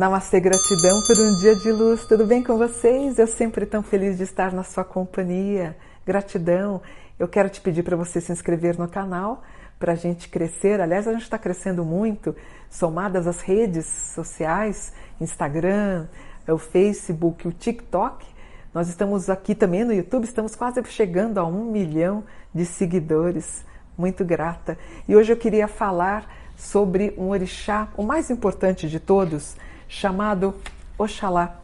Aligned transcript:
Namastê, 0.00 0.40
gratidão 0.40 1.02
por 1.02 1.18
um 1.18 1.34
dia 1.40 1.54
de 1.54 1.70
luz. 1.70 2.06
Tudo 2.06 2.24
bem 2.24 2.42
com 2.42 2.56
vocês? 2.56 3.18
Eu 3.18 3.26
sempre 3.26 3.66
tão 3.66 3.82
feliz 3.82 4.16
de 4.16 4.22
estar 4.22 4.50
na 4.50 4.62
sua 4.62 4.82
companhia. 4.82 5.76
Gratidão. 6.06 6.80
Eu 7.18 7.28
quero 7.28 7.50
te 7.50 7.60
pedir 7.60 7.82
para 7.82 7.98
você 7.98 8.18
se 8.18 8.32
inscrever 8.32 8.78
no 8.78 8.88
canal 8.88 9.42
para 9.78 9.92
a 9.92 9.94
gente 9.94 10.30
crescer. 10.30 10.80
Aliás, 10.80 11.06
a 11.06 11.12
gente 11.12 11.24
está 11.24 11.36
crescendo 11.36 11.84
muito, 11.84 12.34
somadas 12.70 13.26
as 13.26 13.42
redes 13.42 13.84
sociais, 13.84 14.90
Instagram, 15.20 16.06
o 16.48 16.56
Facebook, 16.56 17.46
o 17.46 17.52
TikTok. 17.52 18.26
Nós 18.72 18.88
estamos 18.88 19.28
aqui 19.28 19.54
também 19.54 19.84
no 19.84 19.92
YouTube, 19.92 20.24
estamos 20.24 20.56
quase 20.56 20.82
chegando 20.84 21.36
a 21.36 21.44
um 21.44 21.70
milhão 21.70 22.24
de 22.54 22.64
seguidores. 22.64 23.66
Muito 23.98 24.24
grata. 24.24 24.78
E 25.06 25.14
hoje 25.14 25.30
eu 25.30 25.36
queria 25.36 25.68
falar 25.68 26.26
sobre 26.56 27.14
um 27.18 27.28
orixá, 27.28 27.88
o 27.98 28.02
mais 28.02 28.30
importante 28.30 28.88
de 28.88 28.98
todos, 28.98 29.56
chamado 29.90 30.54
Oxalá. 30.96 31.56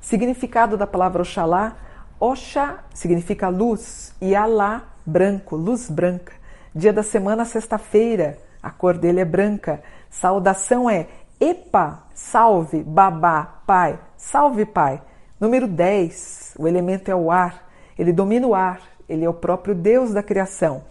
Significado 0.00 0.76
da 0.76 0.86
palavra 0.86 1.22
Oxalá: 1.22 1.76
Oxa 2.18 2.80
significa 2.92 3.48
luz 3.48 4.12
e 4.20 4.34
Alá, 4.34 4.82
branco, 5.06 5.54
luz 5.54 5.88
branca. 5.88 6.32
Dia 6.74 6.92
da 6.92 7.02
semana, 7.02 7.44
sexta-feira, 7.44 8.36
a 8.62 8.70
cor 8.70 8.98
dele 8.98 9.20
é 9.20 9.24
branca. 9.24 9.82
Saudação 10.10 10.90
é 10.90 11.06
Epa, 11.38 12.02
salve, 12.12 12.82
babá, 12.82 13.60
pai, 13.66 13.98
salve, 14.16 14.66
pai. 14.66 15.00
Número 15.38 15.68
10, 15.68 16.54
o 16.58 16.66
elemento 16.66 17.10
é 17.10 17.14
o 17.14 17.30
ar, 17.30 17.70
ele 17.98 18.12
domina 18.12 18.46
o 18.46 18.54
ar, 18.54 18.80
ele 19.08 19.24
é 19.24 19.28
o 19.28 19.34
próprio 19.34 19.74
Deus 19.74 20.12
da 20.12 20.22
criação. 20.22 20.82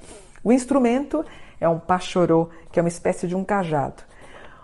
O 0.44 0.54
instrumento 0.54 1.26
é 1.60 1.68
um 1.68 1.80
pachorô, 1.80 2.50
que 2.72 2.80
é 2.80 2.82
uma 2.84 2.88
espécie 2.88 3.28
de 3.28 3.36
um 3.36 3.44
cajado. 3.44 4.04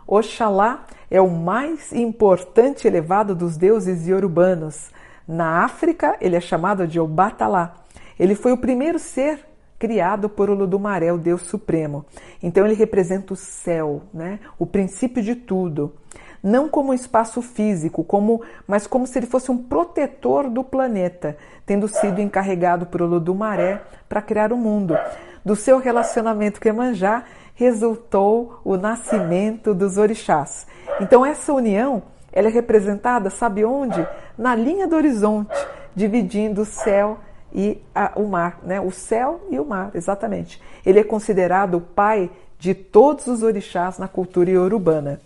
Oxalá 0.06 0.86
é 1.12 1.20
o 1.20 1.30
mais 1.30 1.92
importante 1.92 2.88
elevado 2.88 3.36
dos 3.36 3.58
deuses 3.58 4.08
iorubanos. 4.08 4.90
Na 5.28 5.66
África, 5.66 6.16
ele 6.22 6.38
é 6.38 6.40
chamado 6.40 6.88
de 6.88 7.00
Obatalá. 7.02 7.76
Ele 8.18 8.34
foi 8.34 8.54
o 8.54 8.58
primeiro 8.58 8.98
ser 8.98 9.46
criado 9.78 10.30
por 10.30 10.50
Olodumaré, 10.50 11.12
o 11.12 11.18
Deus 11.18 11.42
Supremo. 11.42 12.06
Então 12.42 12.66
ele 12.66 12.76
representa 12.76 13.34
o 13.34 13.36
céu, 13.36 14.04
né? 14.14 14.40
o 14.58 14.66
princípio 14.66 15.22
de 15.22 15.36
tudo. 15.36 15.94
Não 16.42 16.70
como 16.70 16.92
um 16.92 16.94
espaço 16.94 17.42
físico, 17.42 18.04
como, 18.04 18.42
mas 18.66 18.88
como 18.88 19.06
se 19.06 19.20
ele 19.20 19.28
fosse 19.28 19.52
um 19.52 19.58
protetor 19.58 20.50
do 20.50 20.64
planeta, 20.64 21.38
tendo 21.66 21.88
sido 21.88 22.22
encarregado 22.22 22.86
por 22.86 23.02
Olodumaré 23.02 23.82
para 24.08 24.22
criar 24.22 24.54
o 24.54 24.58
mundo. 24.58 24.98
Do 25.44 25.56
seu 25.56 25.78
relacionamento 25.78 26.62
com 26.62 26.70
Emanjá 26.70 27.26
resultou 27.56 28.60
o 28.64 28.78
nascimento 28.78 29.74
dos 29.74 29.98
orixás. 29.98 30.66
Então 31.00 31.26
essa 31.26 31.54
união, 31.54 32.04
ela 32.32 32.48
é 32.48 32.52
representada, 32.52 33.30
sabe 33.30 33.64
onde? 33.66 34.06
Na 34.38 34.56
linha 34.56 34.88
do 34.88 34.96
horizonte, 34.96 35.56
dividindo 35.96 36.62
o 36.62 36.66
céu 36.66 37.20
e 37.54 37.82
a, 37.94 38.14
o 38.16 38.28
mar, 38.28 38.60
né? 38.64 38.80
O 38.80 38.92
céu 38.92 39.42
e 39.50 39.60
o 39.60 39.66
mar, 39.66 39.92
exatamente. 39.94 40.62
Ele 40.86 41.00
é 41.00 41.04
considerado 41.04 41.76
o 41.76 41.82
pai 41.82 42.30
de 42.58 42.74
todos 42.74 43.28
os 43.28 43.44
orixás 43.44 43.98
na 43.98 44.08
cultura 44.08 44.50
iorubana. 44.52 45.20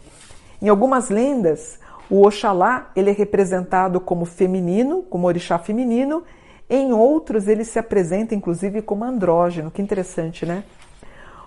Em 0.62 0.70
algumas 0.70 1.10
lendas, 1.10 1.80
o 2.10 2.26
Oxalá 2.26 2.90
ele 2.96 3.10
é 3.10 3.14
representado 3.14 4.00
como 4.00 4.26
feminino, 4.26 5.04
como 5.04 5.28
orixá 5.28 5.58
feminino, 5.58 6.24
em 6.70 6.94
outros, 6.94 7.48
ele 7.48 7.64
se 7.64 7.78
apresenta 7.78 8.34
inclusive 8.34 8.82
como 8.82 9.04
andrógeno. 9.04 9.70
Que 9.70 9.82
interessante, 9.82 10.46
né? 10.46 10.64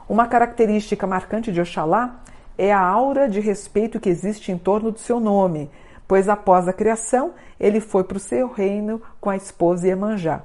Uma 0.09 0.27
característica 0.27 1.07
marcante 1.07 1.53
de 1.53 1.61
Oxalá 1.61 2.23
é 2.57 2.73
a 2.73 2.81
aura 2.81 3.29
de 3.29 3.41
respeito 3.41 4.01
que 4.01 4.09
existe 4.09 4.51
em 4.51 4.57
torno 4.57 4.91
do 4.91 4.99
seu 4.99 5.21
nome, 5.21 5.71
pois 6.09 6.29
após 6.31 6.67
a 6.67 6.73
criação, 6.73 7.35
ele 7.61 7.79
foi 7.79 8.03
para 8.05 8.17
o 8.17 8.21
seu 8.21 8.51
reino 8.51 9.03
com 9.21 9.29
a 9.29 9.37
esposa 9.37 9.87
Iemanjá. 9.87 10.43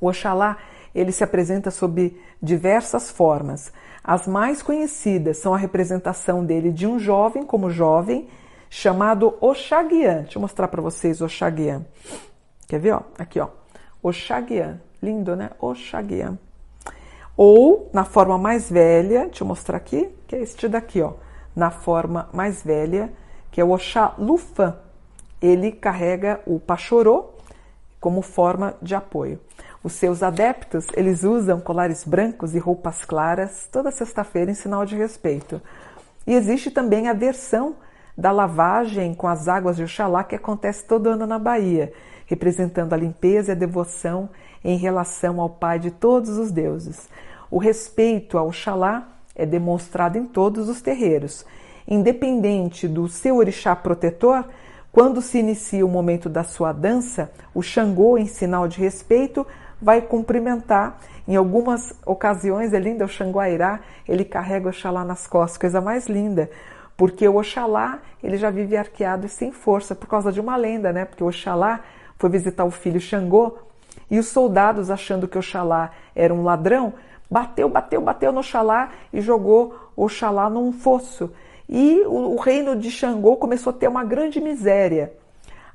O 0.00 0.08
Oxalá 0.08 0.58
ele 0.92 1.12
se 1.12 1.22
apresenta 1.22 1.70
sob 1.70 2.20
diversas 2.42 3.10
formas. 3.10 3.72
As 4.02 4.26
mais 4.26 4.60
conhecidas 4.60 5.38
são 5.38 5.54
a 5.54 5.58
representação 5.58 6.44
dele 6.44 6.72
de 6.72 6.86
um 6.86 6.98
jovem 6.98 7.44
como 7.44 7.70
jovem, 7.70 8.28
chamado 8.68 9.36
Oxaguian. 9.40 10.22
Deixa 10.22 10.38
eu 10.38 10.42
mostrar 10.42 10.66
para 10.66 10.82
vocês 10.82 11.20
o 11.20 11.26
Oxaguian. 11.26 11.86
Quer 12.66 12.80
ver? 12.80 12.92
Ó? 12.92 13.02
Aqui, 13.18 13.38
ó. 13.38 13.48
Oxaguian. 14.02 14.80
Lindo, 15.00 15.36
né? 15.36 15.50
Oxaguian. 15.60 16.38
Ou 17.36 17.90
na 17.92 18.04
forma 18.04 18.38
mais 18.38 18.70
velha, 18.70 19.26
deixa 19.26 19.42
eu 19.42 19.48
mostrar 19.48 19.76
aqui, 19.76 20.08
que 20.26 20.36
é 20.36 20.40
este 20.40 20.68
daqui, 20.68 21.02
ó. 21.02 21.14
Na 21.54 21.70
forma 21.70 22.28
mais 22.32 22.62
velha, 22.62 23.12
que 23.50 23.60
é 23.60 23.64
o 23.64 23.70
Oxalufan. 23.70 24.76
Ele 25.42 25.72
carrega 25.72 26.40
o 26.46 26.58
Pachorô 26.58 27.30
como 28.00 28.22
forma 28.22 28.74
de 28.80 28.94
apoio. 28.94 29.40
Os 29.82 29.94
seus 29.94 30.22
adeptos, 30.22 30.86
eles 30.94 31.24
usam 31.24 31.60
colares 31.60 32.04
brancos 32.04 32.54
e 32.54 32.58
roupas 32.58 33.04
claras 33.04 33.68
toda 33.70 33.90
sexta-feira 33.90 34.50
em 34.50 34.54
sinal 34.54 34.86
de 34.86 34.96
respeito. 34.96 35.60
E 36.26 36.34
existe 36.34 36.70
também 36.70 37.08
a 37.08 37.12
versão 37.12 37.76
da 38.16 38.30
lavagem 38.30 39.12
com 39.12 39.26
as 39.26 39.48
águas 39.48 39.76
de 39.76 39.82
Oxalá 39.82 40.24
que 40.24 40.36
acontece 40.36 40.84
todo 40.84 41.08
ano 41.08 41.26
na 41.26 41.38
Bahia 41.38 41.92
representando 42.26 42.92
a 42.92 42.96
limpeza 42.96 43.52
e 43.52 43.52
a 43.52 43.58
devoção 43.58 44.28
em 44.64 44.76
relação 44.76 45.40
ao 45.40 45.50
Pai 45.50 45.78
de 45.78 45.90
todos 45.90 46.30
os 46.38 46.50
deuses. 46.50 47.08
O 47.50 47.58
respeito 47.58 48.38
ao 48.38 48.48
Oxalá 48.48 49.08
é 49.34 49.44
demonstrado 49.44 50.16
em 50.16 50.24
todos 50.24 50.68
os 50.68 50.80
terreiros. 50.80 51.44
Independente 51.86 52.88
do 52.88 53.08
seu 53.08 53.36
orixá 53.36 53.76
protetor, 53.76 54.44
quando 54.90 55.20
se 55.20 55.38
inicia 55.38 55.84
o 55.84 55.88
momento 55.88 56.28
da 56.28 56.44
sua 56.44 56.72
dança, 56.72 57.30
o 57.52 57.62
Xangô, 57.62 58.16
em 58.16 58.26
sinal 58.26 58.68
de 58.68 58.78
respeito, 58.78 59.46
vai 59.82 60.00
cumprimentar. 60.00 60.98
Em 61.26 61.36
algumas 61.36 61.92
ocasiões 62.06 62.72
é 62.72 62.78
linda, 62.78 63.04
o 63.04 63.08
Xanguairá, 63.08 63.80
ele 64.08 64.24
carrega 64.24 64.66
o 64.66 64.68
Oxalá 64.70 65.04
nas 65.04 65.26
costas, 65.26 65.58
coisa 65.58 65.80
mais 65.80 66.06
linda, 66.06 66.50
porque 66.96 67.26
o 67.26 67.36
Oxalá 67.36 68.00
ele 68.22 68.36
já 68.36 68.50
vive 68.50 68.76
arqueado 68.76 69.26
e 69.26 69.28
sem 69.28 69.50
força 69.50 69.94
por 69.94 70.06
causa 70.06 70.30
de 70.30 70.40
uma 70.40 70.56
lenda, 70.56 70.92
né? 70.92 71.04
Porque 71.04 71.24
o 71.24 71.28
Oxalá 71.28 71.80
foi 72.18 72.30
visitar 72.30 72.64
o 72.64 72.70
filho 72.70 73.00
Xangô 73.00 73.58
e 74.10 74.18
os 74.18 74.26
soldados, 74.26 74.90
achando 74.90 75.28
que 75.28 75.38
Oxalá 75.38 75.90
era 76.14 76.32
um 76.32 76.42
ladrão, 76.42 76.94
bateu, 77.30 77.68
bateu, 77.68 78.00
bateu 78.00 78.32
no 78.32 78.40
Oxalá 78.40 78.90
e 79.12 79.20
jogou 79.20 79.74
Oxalá 79.96 80.48
num 80.50 80.72
fosso. 80.72 81.30
E 81.68 82.02
o, 82.06 82.34
o 82.34 82.36
reino 82.36 82.76
de 82.76 82.90
Xangô 82.90 83.36
começou 83.36 83.70
a 83.70 83.74
ter 83.74 83.88
uma 83.88 84.04
grande 84.04 84.40
miséria. 84.40 85.12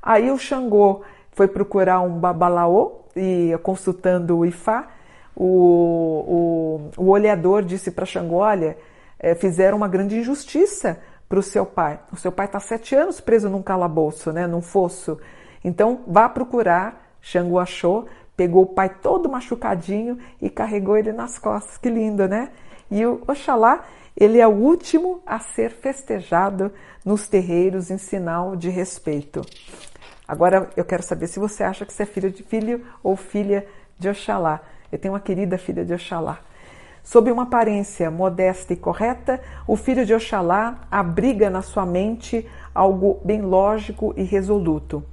Aí 0.02 0.30
o 0.30 0.38
Xangô 0.38 1.02
foi 1.32 1.48
procurar 1.48 2.00
um 2.00 2.18
babalaô 2.18 3.00
e 3.16 3.58
consultando 3.62 4.38
o 4.38 4.46
Ifá, 4.46 4.88
o, 5.34 6.90
o, 6.96 7.02
o 7.02 7.08
olhador 7.08 7.62
disse 7.62 7.90
para 7.90 8.04
Xangô, 8.04 8.36
olha, 8.36 8.76
é, 9.18 9.34
fizeram 9.34 9.76
uma 9.76 9.88
grande 9.88 10.18
injustiça 10.18 11.00
para 11.28 11.38
o 11.38 11.42
seu 11.42 11.64
pai. 11.64 12.00
O 12.12 12.16
seu 12.16 12.32
pai 12.32 12.46
está 12.46 12.60
sete 12.60 12.94
anos 12.94 13.20
preso 13.20 13.48
num 13.48 13.62
calabouço, 13.62 14.32
né, 14.32 14.46
num 14.46 14.60
fosso. 14.60 15.18
Então, 15.64 16.00
vá 16.06 16.28
procurar. 16.28 17.08
Xangu 17.22 17.58
achou, 17.58 18.08
pegou 18.36 18.62
o 18.62 18.66
pai 18.66 18.88
todo 18.88 19.28
machucadinho 19.28 20.18
e 20.40 20.48
carregou 20.48 20.96
ele 20.96 21.12
nas 21.12 21.38
costas. 21.38 21.76
Que 21.76 21.90
lindo, 21.90 22.26
né? 22.26 22.50
E 22.90 23.04
o 23.04 23.22
Oxalá, 23.28 23.84
ele 24.16 24.40
é 24.40 24.46
o 24.46 24.50
último 24.50 25.22
a 25.26 25.38
ser 25.38 25.70
festejado 25.70 26.72
nos 27.04 27.28
terreiros 27.28 27.90
em 27.90 27.98
sinal 27.98 28.56
de 28.56 28.68
respeito. 28.70 29.42
Agora 30.26 30.70
eu 30.76 30.84
quero 30.84 31.02
saber 31.02 31.26
se 31.26 31.38
você 31.38 31.62
acha 31.62 31.84
que 31.84 31.92
você 31.92 32.04
é 32.04 32.06
filho 32.06 32.30
de 32.30 32.42
filho 32.42 32.84
ou 33.02 33.16
filha 33.16 33.66
de 33.98 34.08
Oxalá. 34.08 34.60
Eu 34.90 34.98
tenho 34.98 35.12
uma 35.14 35.20
querida 35.20 35.58
filha 35.58 35.84
de 35.84 35.92
Oxalá. 35.92 36.38
Sob 37.02 37.30
uma 37.30 37.44
aparência 37.44 38.10
modesta 38.10 38.72
e 38.72 38.76
correta, 38.76 39.40
o 39.66 39.76
filho 39.76 40.04
de 40.04 40.14
Oxalá 40.14 40.86
abriga 40.90 41.48
na 41.48 41.62
sua 41.62 41.86
mente 41.86 42.48
algo 42.74 43.20
bem 43.24 43.42
lógico 43.42 44.12
e 44.16 44.22
resoluto 44.22 45.04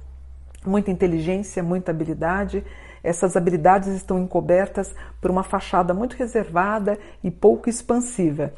muita 0.64 0.90
inteligência, 0.90 1.62
muita 1.62 1.90
habilidade. 1.90 2.64
Essas 3.02 3.36
habilidades 3.36 3.88
estão 3.88 4.18
encobertas 4.18 4.94
por 5.20 5.30
uma 5.30 5.42
fachada 5.42 5.94
muito 5.94 6.16
reservada 6.16 6.98
e 7.22 7.30
pouco 7.30 7.68
expansiva. 7.68 8.52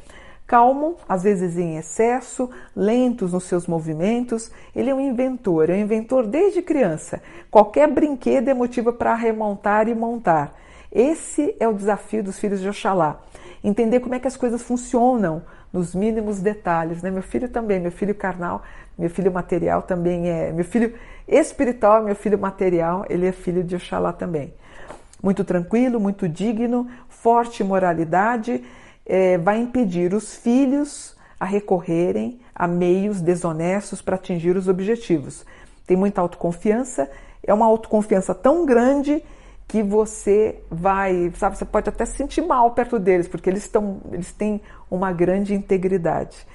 Calmo, 0.47 0.97
às 1.07 1.23
vezes 1.23 1.57
em 1.57 1.77
excesso, 1.77 2.49
lentos 2.75 3.31
nos 3.31 3.45
seus 3.45 3.67
movimentos. 3.67 4.51
Ele 4.75 4.89
é 4.89 4.93
um 4.93 4.99
inventor, 4.99 5.69
é 5.69 5.73
um 5.73 5.79
inventor 5.79 6.27
desde 6.27 6.61
criança. 6.61 7.21
Qualquer 7.49 7.87
brinquedo 7.87 8.49
é 8.49 8.53
motivo 8.53 8.91
para 8.91 9.15
remontar 9.15 9.87
e 9.87 9.95
montar. 9.95 10.53
Esse 10.91 11.55
é 11.57 11.67
o 11.69 11.73
desafio 11.73 12.21
dos 12.21 12.37
filhos 12.37 12.59
de 12.59 12.67
Oxalá. 12.67 13.21
Entender 13.63 14.01
como 14.01 14.13
é 14.13 14.19
que 14.19 14.27
as 14.27 14.35
coisas 14.35 14.61
funcionam 14.61 15.41
nos 15.71 15.95
mínimos 15.95 16.41
detalhes. 16.41 17.01
Né? 17.01 17.09
Meu 17.09 17.23
filho 17.23 17.47
também, 17.47 17.79
meu 17.79 17.91
filho 17.91 18.13
carnal, 18.13 18.61
meu 19.01 19.09
filho 19.09 19.31
material 19.31 19.81
também 19.81 20.29
é. 20.29 20.51
Meu 20.51 20.63
filho 20.63 20.93
espiritual, 21.27 22.03
meu 22.03 22.15
filho 22.15 22.37
material, 22.37 23.03
ele 23.09 23.25
é 23.25 23.31
filho 23.31 23.63
de 23.63 23.75
Oxalá 23.75 24.13
também. 24.13 24.53
Muito 25.23 25.43
tranquilo, 25.43 25.99
muito 25.99 26.29
digno, 26.29 26.87
forte 27.09 27.63
moralidade, 27.63 28.63
é, 29.03 29.39
vai 29.39 29.59
impedir 29.59 30.13
os 30.13 30.35
filhos 30.35 31.17
a 31.39 31.45
recorrerem 31.45 32.39
a 32.53 32.67
meios 32.67 33.21
desonestos 33.21 34.03
para 34.03 34.17
atingir 34.17 34.55
os 34.55 34.67
objetivos. 34.67 35.43
Tem 35.87 35.97
muita 35.97 36.21
autoconfiança, 36.21 37.09
é 37.41 37.51
uma 37.51 37.65
autoconfiança 37.65 38.35
tão 38.35 38.67
grande 38.67 39.23
que 39.67 39.81
você 39.81 40.59
vai, 40.69 41.31
sabe, 41.37 41.57
você 41.57 41.65
pode 41.65 41.89
até 41.89 42.05
se 42.05 42.17
sentir 42.17 42.41
mal 42.41 42.69
perto 42.71 42.99
deles, 42.99 43.27
porque 43.27 43.49
eles, 43.49 43.63
estão, 43.63 43.99
eles 44.11 44.31
têm 44.31 44.61
uma 44.91 45.11
grande 45.11 45.55
integridade. 45.55 46.45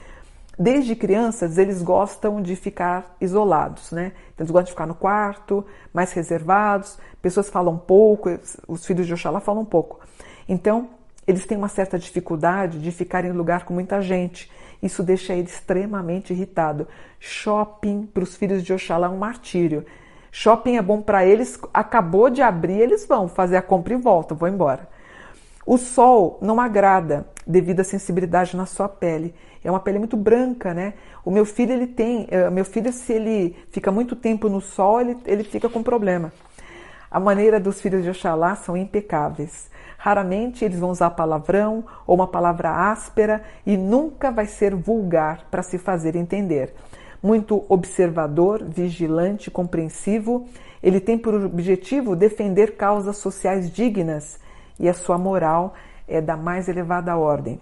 Desde 0.59 0.97
crianças, 0.97 1.59
eles 1.59 1.83
gostam 1.83 2.41
de 2.41 2.57
ficar 2.57 3.15
isolados, 3.21 3.93
né? 3.93 4.13
Então, 4.33 4.45
eles 4.45 4.51
gostam 4.51 4.65
de 4.65 4.71
ficar 4.71 4.87
no 4.87 4.95
quarto, 4.95 5.65
mais 5.93 6.13
reservados. 6.13 6.99
Pessoas 7.21 7.51
falam 7.51 7.77
pouco, 7.77 8.31
os 8.67 8.87
filhos 8.87 9.07
de 9.07 9.13
Oxalá 9.13 9.39
falam 9.39 9.67
pouco. 9.67 10.01
Então, 10.49 10.89
eles 11.27 11.45
têm 11.45 11.59
uma 11.59 11.69
certa 11.69 11.99
dificuldade 11.99 12.79
de 12.79 12.91
ficar 12.91 13.25
em 13.25 13.33
lugar 13.33 13.65
com 13.67 13.75
muita 13.75 14.01
gente. 14.01 14.51
Isso 14.83 15.03
deixa 15.03 15.35
ele 15.35 15.49
extremamente 15.49 16.33
irritado. 16.33 16.89
Shopping 17.21 18.07
para 18.07 18.23
os 18.23 18.35
filhos 18.35 18.63
de 18.63 18.73
Oxalá 18.73 19.09
é 19.09 19.11
um 19.11 19.19
martírio. 19.19 19.85
Shopping 20.31 20.77
é 20.77 20.83
bom 20.83 21.03
para 21.03 21.25
eles, 21.27 21.59
acabou 21.73 22.31
de 22.31 22.41
abrir, 22.43 22.81
eles 22.81 23.07
vão 23.07 23.29
fazer 23.29 23.57
a 23.57 23.63
compra 23.63 23.95
e 23.95 23.97
voltam, 23.97 24.37
vão 24.37 24.49
embora. 24.49 24.89
O 25.67 25.77
sol 25.77 26.39
não 26.41 26.61
agrada 26.61 27.27
devido 27.45 27.81
à 27.81 27.85
sensibilidade 27.85 28.57
na 28.57 28.67
sua 28.67 28.89
pele. 28.89 29.35
É 29.65 29.71
uma 29.71 29.81
pele 29.81 29.99
muito 29.99 30.17
branca, 30.17 30.73
né? 30.73 30.95
O 31.25 31.31
meu 31.33 31.45
filho, 31.45 31.73
ele 31.73 31.89
tem, 31.89 32.29
uh, 32.31 32.53
meu 32.53 32.65
filho, 32.65 32.93
se 32.93 33.13
ele 33.13 33.57
fica 33.71 33.91
muito 33.91 34.15
tempo 34.15 34.49
no 34.49 34.61
sol, 34.61 35.01
ele, 35.01 35.17
ele 35.27 35.43
fica 35.43 35.69
com 35.69 35.83
problema. 35.83 36.33
A 37.11 37.19
maneira 37.19 37.59
dos 37.59 37.81
filhos 37.81 38.05
de 38.05 38.11
Oxalá 38.11 38.55
são 38.55 38.77
impecáveis. 38.77 39.69
Raramente 39.99 40.65
eles 40.65 40.79
vão 40.79 40.91
usar 40.91 41.11
palavrão 41.11 41.85
ou 42.07 42.15
uma 42.15 42.29
palavra 42.29 42.71
áspera 42.71 43.43
e 43.67 43.77
nunca 43.77 44.31
vai 44.31 44.47
ser 44.47 44.73
vulgar 44.73 45.49
para 45.51 45.65
se 45.65 45.79
fazer 45.79 46.15
entender. 46.15 46.73
Muito 47.21 47.65
observador, 47.69 48.63
vigilante, 48.63 49.51
compreensivo, 49.51 50.47
ele 50.81 51.01
tem 51.01 51.19
por 51.19 51.35
objetivo 51.35 52.15
defender 52.15 52.77
causas 52.77 53.17
sociais 53.17 53.69
dignas 53.69 54.39
e 54.79 54.89
a 54.89 54.95
sua 54.95 55.19
moral 55.19 55.75
é 56.07 56.21
da 56.21 56.37
mais 56.37 56.69
elevada 56.69 57.17
ordem. 57.17 57.61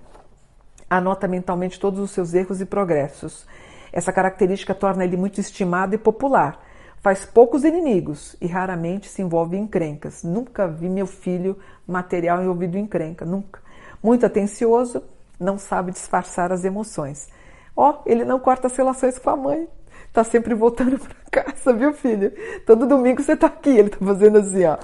Anota 0.88 1.26
mentalmente 1.26 1.80
todos 1.80 2.00
os 2.00 2.10
seus 2.10 2.34
erros 2.34 2.60
e 2.60 2.66
progressos. 2.66 3.46
Essa 3.92 4.12
característica 4.12 4.74
torna 4.74 5.04
ele 5.04 5.16
muito 5.16 5.40
estimado 5.40 5.94
e 5.94 5.98
popular 5.98 6.60
Faz 7.04 7.26
poucos 7.26 7.64
inimigos 7.64 8.34
e 8.40 8.46
raramente 8.46 9.10
se 9.10 9.20
envolve 9.20 9.58
em 9.58 9.64
encrencas. 9.64 10.22
Nunca 10.22 10.66
vi 10.66 10.88
meu 10.88 11.06
filho 11.06 11.58
material 11.86 12.42
envolvido 12.42 12.78
em 12.78 12.84
encrenca, 12.84 13.26
nunca. 13.26 13.60
Muito 14.02 14.24
atencioso, 14.24 15.02
não 15.38 15.58
sabe 15.58 15.92
disfarçar 15.92 16.50
as 16.50 16.64
emoções. 16.64 17.28
Ó, 17.76 17.90
oh, 17.90 18.02
ele 18.06 18.24
não 18.24 18.40
corta 18.40 18.68
as 18.68 18.76
relações 18.78 19.18
com 19.18 19.28
a 19.28 19.36
mãe. 19.36 19.68
Tá 20.14 20.24
sempre 20.24 20.54
voltando 20.54 20.96
para 21.30 21.44
casa, 21.44 21.74
viu, 21.74 21.92
filho? 21.92 22.32
Todo 22.64 22.86
domingo 22.86 23.22
você 23.22 23.36
tá 23.36 23.48
aqui, 23.48 23.76
ele 23.76 23.90
tá 23.90 23.98
fazendo 24.02 24.38
assim, 24.38 24.64
ó. 24.64 24.78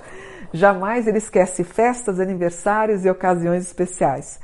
Jamais 0.52 1.06
ele 1.06 1.18
esquece 1.18 1.64
festas, 1.64 2.20
aniversários 2.20 3.04
e 3.04 3.10
ocasiões 3.10 3.64
especiais. 3.64 4.40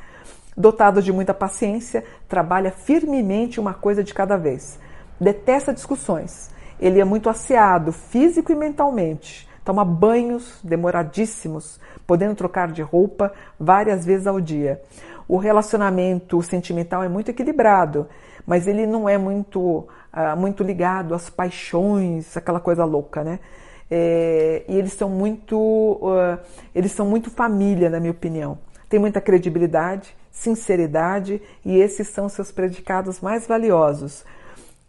Dotado 0.56 1.03
de 1.03 1.12
muita 1.12 1.35
paciência, 1.35 2.05
trabalha 2.29 2.70
firmemente 2.70 3.61
uma 3.61 3.75
coisa 3.75 4.03
de 4.03 4.14
cada 4.14 4.37
vez. 4.37 4.79
Detesta 5.20 5.73
discussões 5.73 6.55
ele 6.79 7.00
é 7.00 7.05
muito 7.05 7.29
asseado, 7.29 7.93
físico 7.93 8.53
e 8.53 8.55
mentalmente. 8.55 9.49
Toma 9.64 9.85
banhos 9.85 10.61
demoradíssimos, 10.62 11.81
podendo 12.06 12.35
trocar 12.35 12.70
de 12.70 12.82
roupa 12.82 13.32
várias 13.59 14.05
vezes 14.05 14.26
ao 14.26 14.41
dia. 14.41 14.81
O 15.26 15.38
relacionamento 15.38 16.41
sentimental 16.43 17.02
é 17.02 17.09
muito 17.09 17.31
equilibrado, 17.31 18.06
mas 18.47 18.69
ele 18.69 18.87
não 18.87 19.09
é 19.09 19.19
muito, 19.19 19.61
uh, 19.61 20.37
muito 20.37 20.62
ligado 20.62 21.14
às 21.14 21.29
paixões, 21.29 22.37
aquela 22.37 22.61
coisa 22.61 22.85
louca, 22.85 23.25
né? 23.25 23.41
É, 23.91 24.65
e 24.69 24.77
eles 24.77 24.93
são 24.93 25.09
muito, 25.09 25.56
uh, 25.56 26.38
eles 26.75 26.93
são 26.93 27.06
muito 27.06 27.31
família, 27.31 27.88
na 27.88 28.00
minha 28.00 28.11
opinião. 28.11 28.59
Tem 28.88 28.99
muita 28.99 29.21
credibilidade, 29.21 30.17
sinceridade 30.31 31.41
e 31.65 31.79
esses 31.79 32.09
são 32.09 32.29
seus 32.29 32.53
predicados 32.53 33.21
mais 33.21 33.47
valiosos. 33.47 34.25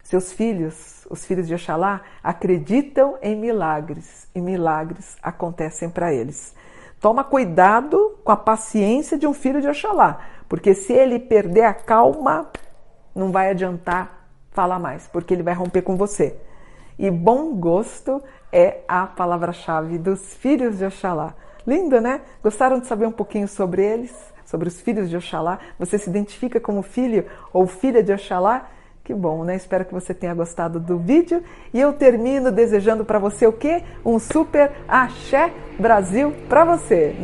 Seus 0.04 0.32
filhos 0.32 0.98
os 1.10 1.26
filhos 1.26 1.48
de 1.48 1.54
Oxalá 1.54 2.02
acreditam 2.24 3.18
em 3.22 3.36
milagres 3.36 4.28
e 4.36 4.42
milagres 4.42 5.16
acontecem 5.22 5.90
para 5.90 6.14
eles. 6.14 6.56
Toma 7.00 7.24
cuidado 7.24 8.18
com 8.24 8.32
a 8.32 8.38
paciência 8.38 9.18
de 9.18 9.28
um 9.28 9.34
filho 9.34 9.62
de 9.62 9.68
Oxalá, 9.68 10.20
porque 10.50 10.74
se 10.74 10.94
ele 10.94 11.20
perder 11.20 11.64
a 11.64 11.74
calma, 11.74 12.50
não 13.16 13.32
vai 13.32 13.50
adiantar 13.50 14.28
falar 14.52 14.80
mais, 14.80 15.08
porque 15.08 15.34
ele 15.34 15.44
vai 15.44 15.54
romper 15.54 15.82
com 15.82 15.96
você. 15.96 16.36
E 16.98 17.12
bom 17.12 17.54
gosto 17.56 18.24
é 18.52 18.80
a 18.88 19.06
palavra-chave 19.06 19.98
dos 19.98 20.34
filhos 20.36 20.80
de 20.80 20.86
Oxalá. 20.86 21.36
Lindo, 21.66 22.02
né? 22.02 22.22
Gostaram 22.42 22.80
de 22.80 22.88
saber 22.88 23.06
um 23.06 23.12
pouquinho 23.12 23.48
sobre 23.48 23.84
eles, 23.84 24.16
sobre 24.46 24.68
os 24.68 24.82
filhos 24.82 25.10
de 25.10 25.18
Oxalá? 25.18 25.60
Você 25.78 25.98
se 25.98 26.10
identifica 26.10 26.60
como 26.60 26.82
filho 26.82 27.26
ou 27.54 27.68
filha 27.68 28.02
de 28.02 28.12
Oxalá? 28.12 28.70
Que 29.04 29.14
bom, 29.14 29.44
né? 29.44 29.56
Espero 29.56 29.86
que 29.86 29.94
você 29.94 30.14
tenha 30.14 30.34
gostado 30.34 30.80
do 30.80 30.98
vídeo 30.98 31.42
e 31.74 31.80
eu 31.80 31.94
termino 31.94 32.52
desejando 32.52 33.06
para 33.06 33.20
você 33.20 33.46
o 33.48 33.54
quê? 33.54 33.84
Um 34.04 34.20
super 34.20 34.72
axé 34.88 35.54
Brasil 35.80 36.34
para 36.50 36.66
você. 36.66 37.16